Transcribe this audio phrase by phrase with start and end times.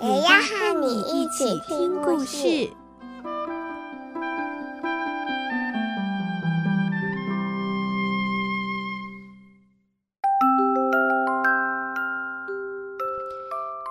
[0.00, 2.70] 也要和你一起听故事。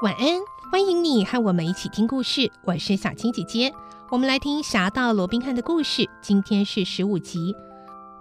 [0.01, 0.39] 晚安，
[0.71, 2.49] 欢迎你和我们一起听故事。
[2.63, 3.73] 我是小青姐姐，
[4.09, 6.09] 我们来听《侠盗罗宾汉》的故事。
[6.21, 7.53] 今天是十五集，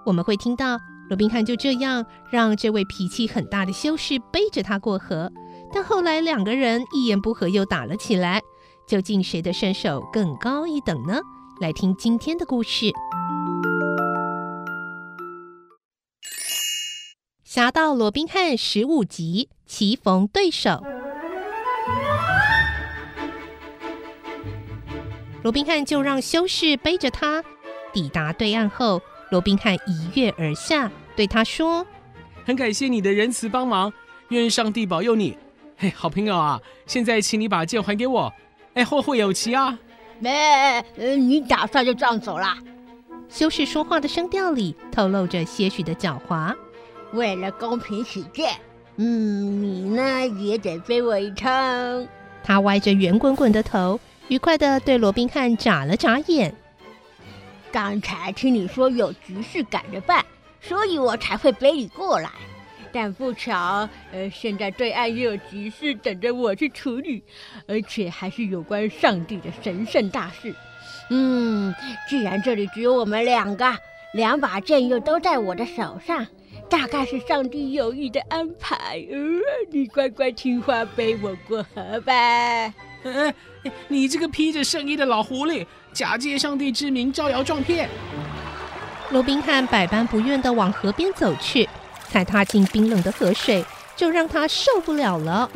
[0.05, 0.77] 我们会听到
[1.09, 5.31] 罗宾汉就这样让这位脾气很大的修士背着他过河，
[5.73, 8.43] 但后来两个人一言不合又打了起来。
[8.87, 11.21] 究竟谁的身手更高一等呢？
[11.61, 12.87] 来听今天的故事，
[17.43, 20.81] 《侠盗罗宾汉》十五集，棋逢对手。
[25.43, 27.43] 罗宾汉就让修士背着他
[27.93, 29.01] 抵达对岸后，
[29.31, 31.85] 罗宾汉一跃而下，对他说
[32.47, 33.93] ：“很感谢你的仁慈帮忙，
[34.29, 35.37] 愿上帝保佑你。
[35.79, 38.33] 嘿，好朋友啊，现在请你把剑还给我。
[38.75, 39.79] 哎，后会有期啊。
[40.19, 40.31] ”“没，
[40.97, 42.57] 呃，你打算就这样走了？”
[43.29, 46.55] 修士说话的声调里透露着些许的狡猾。
[47.13, 48.55] 为了公平起见，
[48.97, 52.07] 嗯，你呢也得背我一趟。
[52.43, 54.01] 他歪着圆滚滚的头。
[54.29, 56.53] 愉快的对罗宾汉眨了眨眼。
[57.71, 60.25] 刚才听你说有局势赶着办，
[60.61, 62.31] 所以我才会背你过来。
[62.93, 67.23] 但不巧，呃，现在对岸也有急事等着我去处理，
[67.67, 70.55] 而且还是有关上帝的神圣大事。
[71.11, 71.75] 嗯，
[72.09, 73.77] 既然这里只有我们两个，
[74.15, 76.27] 两把剑又都在我的手上，
[76.69, 79.07] 大概是上帝有意的安排。
[79.11, 79.19] 呃，
[79.71, 82.13] 你乖乖听话，背我过河吧。
[83.05, 83.33] 嗯，
[83.89, 87.89] 你这个披着圣衣的老狐狸，假借上帝之名招摇撞骗！
[89.11, 91.69] 罗宾汉百般不愿地往河边走去，
[92.17, 93.63] 才踏进冰冷的河水，
[93.95, 95.51] 就让他受不了了。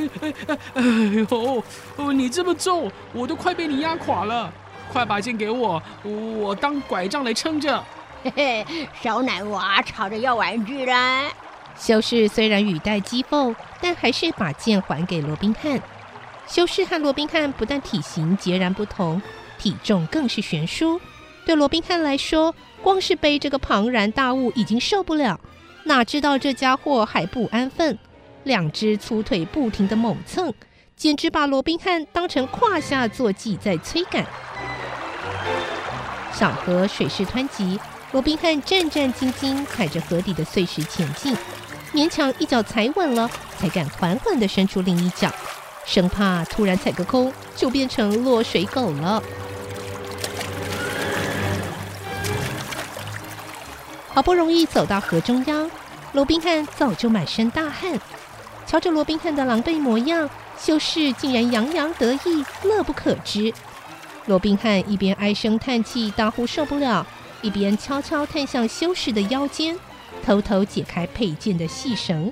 [0.74, 1.64] 哎，呦，
[1.96, 4.52] 哦，你这么重，我都快被你压垮了！
[4.92, 7.82] 快把剑给我，我当拐杖来撑着。
[8.22, 11.30] 嘿嘿，小奶娃吵着要玩具啦！
[11.78, 15.80] 修士虽然语带讥讽，但还是把剑还给罗宾汉。
[16.46, 19.22] 修士和罗宾汉不但体型截然不同，
[19.56, 21.00] 体重更是悬殊。
[21.46, 25.40] 对罗宾汉来说，光是背这个庞然大物已经受不了，
[25.84, 27.98] 哪知道这家伙还不安分，
[28.44, 30.52] 两只粗腿不停地猛蹭，
[30.96, 34.26] 简直把罗宾汉当成胯下坐骑在催赶。
[36.32, 37.78] 小河水势湍急，
[38.12, 41.36] 罗宾汉战战兢兢踩着河底的碎石前进，
[41.92, 45.32] 勉强一脚踩稳了，才敢缓缓地伸出另一脚。
[45.86, 49.22] 生怕突然踩个空，就变成落水狗了。
[54.20, 55.70] 好不容易走到河中央，
[56.12, 57.98] 罗宾汉早就满身大汗。
[58.66, 63.50] 瞧着罗宾汉的狼狈模样，修士竟然洋洋得意，乐不可支。
[64.26, 67.06] 罗宾汉一边唉声叹气，大呼受不了，
[67.40, 69.74] 一边悄悄探向修士的腰间，
[70.22, 72.30] 偷偷解开佩剑的细绳。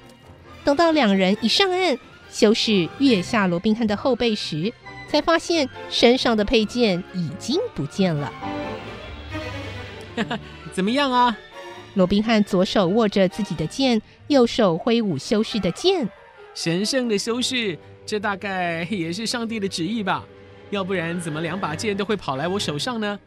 [0.65, 1.99] 等到两人一上岸，
[2.31, 4.71] 修士跃下罗宾汉的后背时，
[5.09, 8.31] 才发现身上的佩剑已经不见了。
[10.75, 11.35] 怎么样啊？
[11.95, 16.09] 罗宾汉左手握着自己的剑，右手挥舞修士的剑。
[16.55, 20.25] 神圣的修士，这大概也是上帝的旨意吧？
[20.71, 23.19] 要不然怎么两把剑都会跑来我手上呢？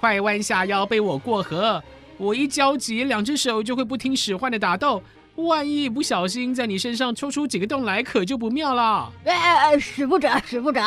[0.00, 1.82] 快弯下腰背我过河！
[2.16, 5.02] 我一焦急，两只手就会不听使唤的打斗。
[5.36, 9.12] 万一不小心在你身上戳出几个洞来，可就不妙了。
[9.24, 10.80] 哎哎哎，使不得，使不得！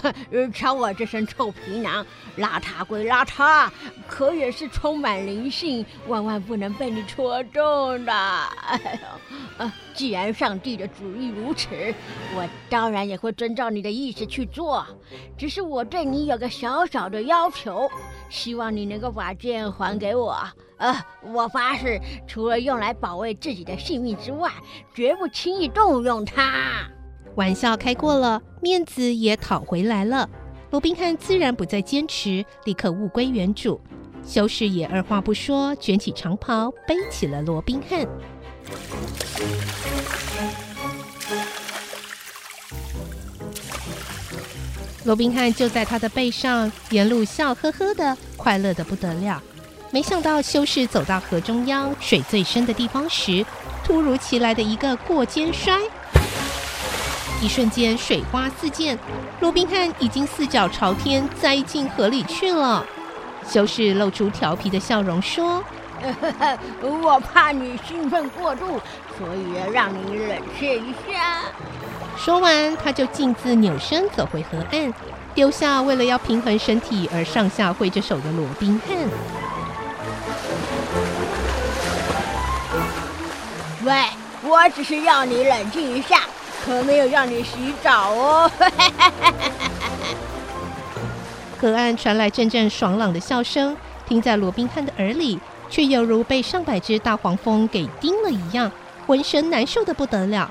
[0.52, 2.04] 瞧我这身臭皮囊，
[2.38, 3.70] 邋遢归邋遢，
[4.08, 8.12] 可也是充满灵性，万万不能被你戳中的。
[8.12, 8.98] 哎
[9.58, 11.68] 呦，啊，既然上帝的主意如此，
[12.34, 14.86] 我当然也会遵照你的意思去做。
[15.36, 17.90] 只是我对你有个小小的要求，
[18.28, 20.36] 希望你能够把剑还给我。
[20.78, 24.50] 呃，我发誓，除了用来保卫自己的性命之外，
[24.94, 26.88] 绝不轻易动用它。
[27.34, 30.28] 玩笑开过了，面子也讨回来了。
[30.70, 33.80] 罗宾汉自然不再坚持，立刻物归原主。
[34.24, 38.06] 修士也二话不说，卷起长袍，背起了罗宾汉。
[45.04, 49.42] 罗宾汉就在他的背上沿路笑呵呵的，快乐的不得了。
[49.90, 53.44] 没想到修士走到河中央水最深的地方时，
[53.84, 55.78] 突如其来的一个过肩摔，
[57.42, 58.96] 一瞬间水花四溅，
[59.40, 62.86] 罗宾汉已经四脚朝天栽进河里去了。
[63.44, 65.60] 修士露出调皮的笑容说
[66.80, 68.80] ：“我怕你兴奋过度，
[69.18, 71.42] 所以让你冷却一下。”
[72.16, 74.94] 说完，他就径自扭身走回河岸，
[75.34, 78.96] 丢下为了要平衡身体而上下挥着手的罗宾汉。
[83.84, 84.04] 喂，
[84.44, 86.20] 我只是要你冷静一下，
[86.64, 88.50] 可没有让你洗澡哦。
[91.60, 93.76] 河岸传来阵阵爽朗的笑声，
[94.08, 95.38] 听在罗宾汉的耳里，
[95.70, 98.70] 却犹如被上百只大黄蜂给叮了一样，
[99.06, 100.50] 浑身难受的不得了。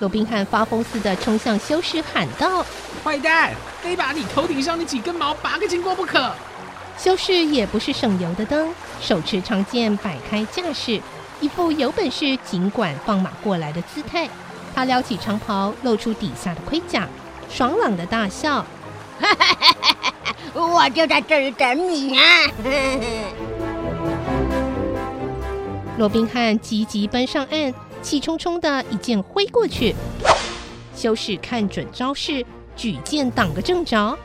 [0.00, 2.64] 罗宾汉发疯似的冲向修士，喊道
[3.02, 3.52] ：“坏蛋，
[3.82, 6.32] 非把你头顶上的几根毛拔个精光不可！”
[6.96, 11.00] 修士也不是省油的灯，手持长剑摆开架势，
[11.40, 14.28] 一副有本事尽管放马过来的姿态。
[14.78, 17.08] 他撩起长袍，露出底下的盔甲，
[17.50, 18.64] 爽朗的大笑
[20.54, 22.22] ：“我就在这里等你啊！”
[25.98, 27.74] 罗宾汉急急奔上岸。
[28.00, 29.96] 气冲冲的一剑挥过去，
[30.94, 32.46] 修士看准招式，
[32.76, 34.16] 举剑挡个正着。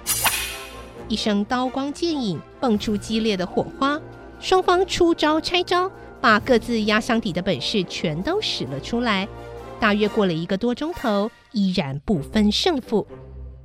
[1.08, 4.00] 一声刀光剑影，蹦出激烈的火花。
[4.40, 5.90] 双方出招拆招，
[6.22, 9.28] 把各自压箱底的本事全都使了出来。
[9.80, 13.08] 大约过了一个多钟头，依然不分胜负。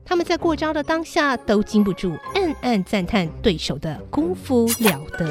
[0.05, 5.31] 他们在过招的当下，都禁不住暗暗赞叹对手的功夫了得。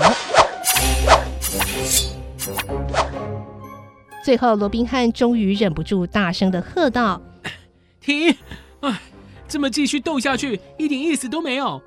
[4.24, 7.22] 最后，罗宾汉终于忍不住大声的喝道
[8.00, 8.36] ：“停！
[8.82, 9.02] 啊，
[9.48, 11.82] 这么继续斗下去，一点意思都没有。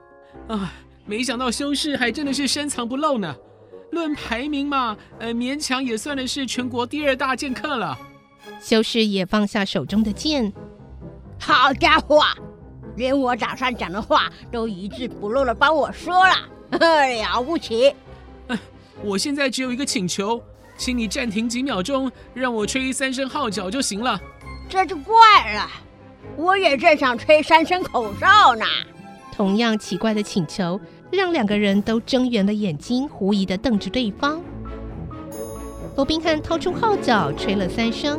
[0.48, 0.72] 啊，
[1.06, 3.34] 没想到修士还真的是深藏不露呢。
[3.92, 7.96] 论排名嘛，呃，勉强也算的是全国第二大剑客了。”
[8.60, 10.52] 修士也放下手中的剑。
[11.38, 12.22] 好家伙，
[12.96, 16.34] 连我早上讲的话都一字不漏的帮我说了，
[16.78, 17.88] 了不起！
[18.48, 18.58] 啊，
[19.02, 20.42] 我现在只有一个请求。
[20.76, 24.18] 请你暂停几秒钟，让我吹三声号角就行了。
[24.66, 25.14] 这就怪
[25.52, 25.68] 了，
[26.38, 28.64] 我也正想吹三声口哨呢。
[29.30, 30.80] 同样奇怪的请求，
[31.10, 34.42] 让两个人都睁圆了眼睛，狐疑的瞪着对方。
[35.96, 38.18] 罗宾汉掏出号角，吹了三声。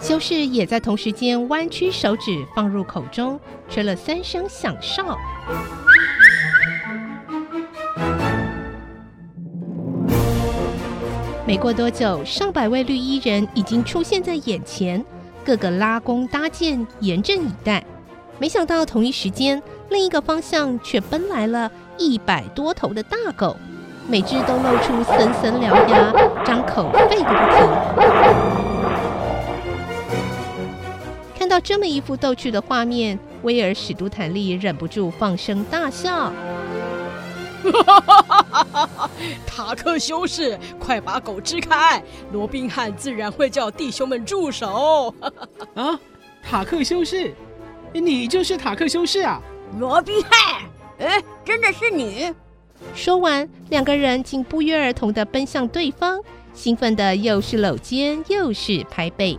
[0.00, 3.38] 修士也在同时间弯曲手指放入口中，
[3.68, 5.16] 吹了三声响哨。
[11.46, 15.04] 没过多久，上百位绿衣人已经出现在眼前，
[15.44, 17.84] 个个拉弓搭箭，严阵以待。
[18.38, 23.56] 没想到同一时间，另一个方向却奔来了一百多头的大狗，
[24.10, 26.12] 每只都露出森森獠牙，
[26.44, 27.30] 张口吠个
[27.94, 28.04] 不停。
[31.38, 36.32] 看到这么一幅逗趣的画面，威尔史都坦利忍不住放声大笑。
[37.62, 39.10] 哈哈哈哈哈！
[39.46, 42.02] 塔克修士，快把狗支开！
[42.32, 45.14] 罗宾汉自然会叫弟兄们住手。
[45.74, 45.96] 啊，
[46.42, 47.32] 塔克修士，
[47.92, 49.40] 你就是塔克修士啊？
[49.78, 50.62] 罗宾汉，
[50.98, 52.34] 哎，真的是你！
[52.94, 56.20] 说完，两个人竟不约而同的奔向对方，
[56.52, 59.38] 兴奋的又是搂肩又是拍背。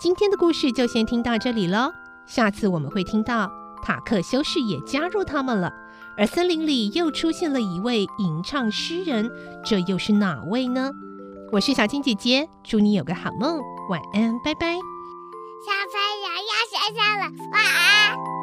[0.00, 1.92] 今天的故事就先听到这里喽，
[2.28, 3.50] 下次我们会听到
[3.82, 5.72] 塔克修士也加入他们了，
[6.16, 9.30] 而森林里又出现了一位吟唱诗人，
[9.64, 10.90] 这又是哪位呢？
[11.50, 13.58] 我是小青姐姐，祝你有个好梦，
[13.88, 14.76] 晚安，拜拜。
[15.64, 18.37] 小朋友要睡觉了，晚安。